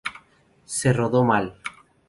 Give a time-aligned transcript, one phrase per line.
[0.65, 1.59] Se rodó mal.